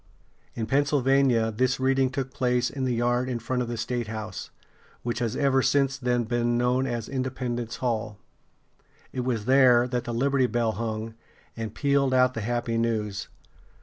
In 0.55 0.65
Pennsylvania 0.65 1.51
this 1.51 1.79
reading 1.79 2.09
took 2.09 2.33
place 2.33 2.71
in 2.71 2.85
the 2.85 2.95
yard 2.95 3.29
in 3.29 3.37
front 3.37 3.61
of 3.61 3.67
the 3.67 3.77
statehouse, 3.77 4.49
which 5.03 5.19
has 5.19 5.35
ever 5.35 5.61
since 5.61 5.95
then 5.95 6.23
been 6.23 6.57
known 6.57 6.87
as 6.87 7.07
Independence 7.07 7.75
Hall. 7.75 8.17
It 9.13 9.19
was 9.19 9.45
there 9.45 9.87
that 9.87 10.05
the 10.05 10.11
Liberty 10.13 10.47
Bell 10.47 10.71
hung, 10.71 11.13
and 11.55 11.75
pealed 11.75 12.15
out 12.15 12.33
the 12.33 12.41
happy 12.41 12.79
news. 12.79 13.27